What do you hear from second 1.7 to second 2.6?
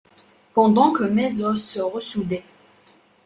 ressoudaient.